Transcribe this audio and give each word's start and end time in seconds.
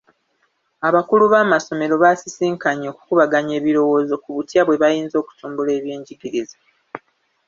Abakulu 0.87 1.23
b'amassomero 1.31 1.95
baasisinkanye 2.03 2.85
okukubaganya 2.93 3.53
ebirowoozo 3.59 4.15
ku 4.23 4.29
butya 4.35 4.61
bwe 4.65 4.79
bayinza 4.83 5.15
okutumbula 5.21 5.71
ebyenjigiriza. 5.79 6.57